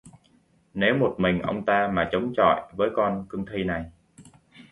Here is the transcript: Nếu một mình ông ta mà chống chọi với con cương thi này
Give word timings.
Nếu 0.73 0.95
một 0.97 1.15
mình 1.17 1.41
ông 1.41 1.65
ta 1.65 1.89
mà 1.93 2.09
chống 2.11 2.33
chọi 2.37 2.71
với 2.77 2.89
con 2.95 3.25
cương 3.29 3.45
thi 3.45 3.63
này 3.63 3.83